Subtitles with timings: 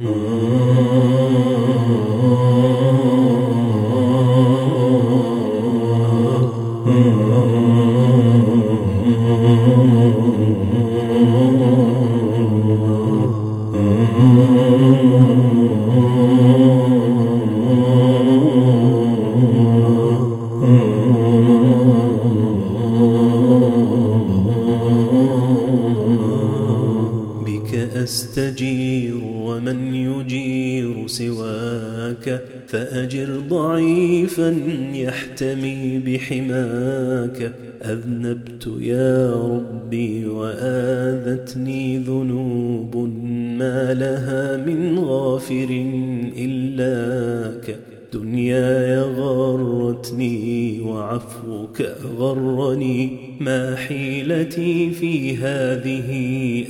[0.00, 0.38] Oh
[28.08, 34.56] أستجير ومن يجير سواك فأجر ضعيفا
[34.94, 37.52] يحتمي بحماك.
[37.82, 42.96] أذنبت يا ربي وآذتني ذنوب
[43.58, 45.68] ما لها من غافر
[46.38, 47.76] إلاك
[48.12, 50.67] دنياي غرتني
[50.98, 51.82] وعفوك
[52.18, 56.10] غرني ما حيلتي في هذه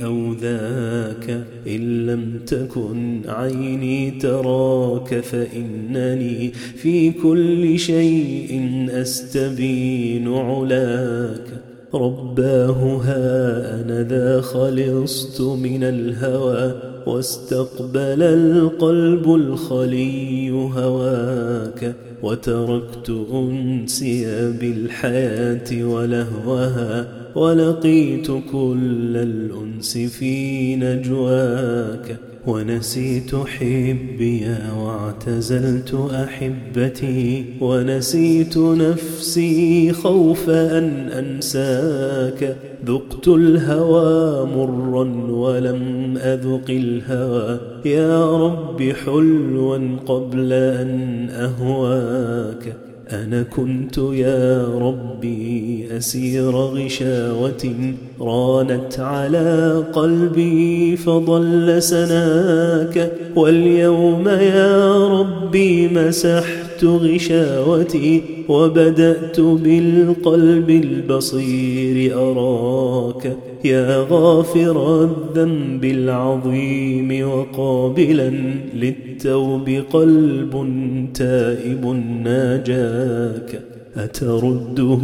[0.05, 1.43] أو ذاك.
[1.67, 11.63] إن لم تكن عيني تراك فإنني في كل شيء أستبين علاك.
[11.93, 16.88] رباه ها أنا ذا خلصت من الهوى.
[17.05, 34.55] واستقبل القلب الخلي هواك وتركت أنسي بالحياة ولهوها ولقيت كل الأنس في نجواك ونسيت حبي
[34.77, 42.57] واعتزلت أحبتي ونسيت نفسي خوف أن أنساك.
[42.85, 47.59] ذقت الهوى مرا ولم أذق الهوى.
[47.85, 52.88] يا رب حلوا قبل أن أهواك.
[53.11, 66.68] أنا كنت يا ربي أسير غشاوة رانت على قلبي فضل سناك واليوم يا ربي مسحت
[66.83, 78.29] غشاوتي وبدأت بالقلب البصير أراك يا غافر الذنب العظيم وقابلا
[78.73, 80.67] للتوب قلب
[81.13, 81.85] تائب
[82.23, 83.61] ناجاك
[83.97, 84.99] أترده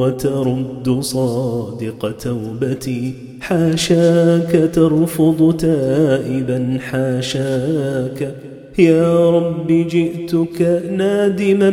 [0.00, 8.34] وترد صادق توبتي حاشاك ترفض تائبا حاشاك
[8.78, 11.70] يا رب جئتك نادما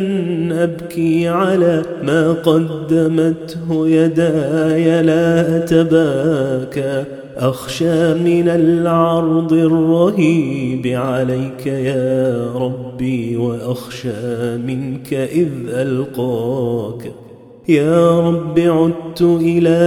[0.64, 7.04] أبكي على ما قدمته يداي لا أتباكى.
[7.36, 17.23] أخشى من العرض الرهيب عليك يا ربي وأخشى منك إذ ألقاك.
[17.68, 19.78] يا رب عدت إلى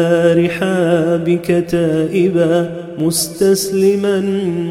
[0.45, 4.21] رحابك تائبا مستسلما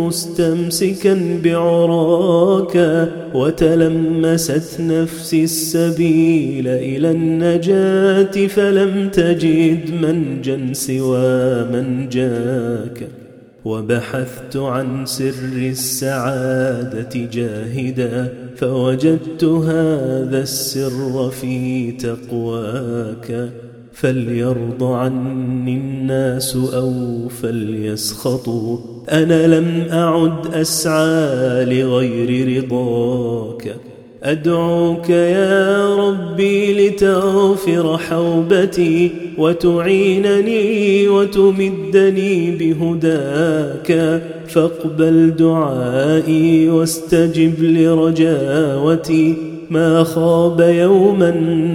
[0.00, 13.25] مستمسكا بعراك وتلمست نفسي السبيل إلى النجاة فلم تجد منجا سوى من جاك
[13.66, 23.50] وبحثت عن سر السعادة جاهدا فوجدت هذا السر في تقواك.
[23.92, 28.78] فليرض عني الناس أو فليسخطوا.
[29.10, 33.76] أنا لم أعد أسعى لغير رضاك.
[34.26, 44.20] أدعوك يا ربي لتغفر حوبتي وتعينني وتمدني بهداك.
[44.48, 49.34] فاقبل دعائي واستجب لرجاوتي.
[49.70, 51.30] ما خاب يوما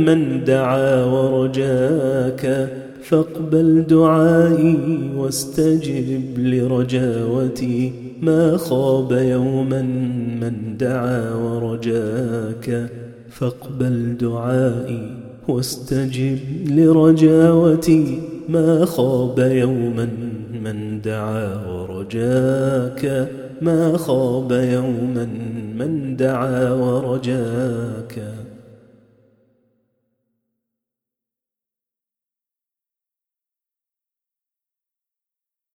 [0.05, 2.69] من دعا ورجاك.
[3.03, 4.77] فاقبل دعائي
[5.17, 7.91] واستجب لرجاوتي.
[8.21, 9.81] ما خاب يوما
[10.41, 12.89] من دعا ورجاك
[13.29, 15.17] فاقبل دعائي
[15.47, 18.21] واستجب لرجاوتي.
[18.49, 20.09] ما خاب يوما
[20.63, 23.29] من دعا ورجاك
[23.61, 25.27] ما خاب يوما
[25.79, 28.40] من دعا ورجاك.